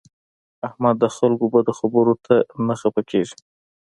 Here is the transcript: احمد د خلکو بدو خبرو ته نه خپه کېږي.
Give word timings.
احمد 0.67 0.95
د 0.99 1.05
خلکو 1.17 1.45
بدو 1.53 1.73
خبرو 1.79 2.13
ته 2.25 2.35
نه 2.67 2.75
خپه 2.81 3.01
کېږي. 3.09 3.37